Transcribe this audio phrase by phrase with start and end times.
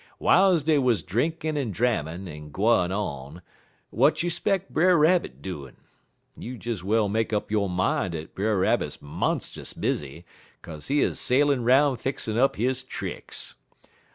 [0.17, 3.43] "Wiles dey wuz drinkin' en drammin' en gwine on,
[3.91, 5.75] w'at you 'speck Brer Rabbit doin'?
[6.35, 10.25] You des well make up yo' min' dat Brer Rabbit monst'us busy,
[10.63, 13.53] kaze he 'uz sailin' 'roun' fixin' up his tricks.